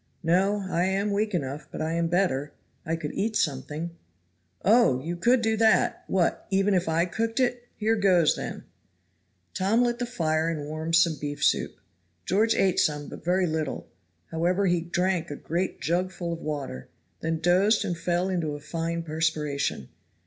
[0.23, 2.53] "No, I am weak enough, but I am better
[2.87, 3.91] I could eat something."
[4.65, 6.05] "Oh, you could do that!
[6.07, 6.47] what!
[6.49, 7.67] even if I cooked it?
[7.75, 8.63] Here goes, then."
[9.53, 11.79] Tom lit the fire and warmed some beef soup.
[12.25, 13.85] George ate some, but very little;
[14.31, 16.89] however he drank a great jugful of water
[17.19, 19.87] then dozed and fell into a fine perspiration.